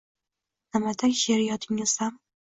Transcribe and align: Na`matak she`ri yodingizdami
Na`matak 0.77 1.13
she`ri 1.19 1.43
yodingizdami 1.49 2.19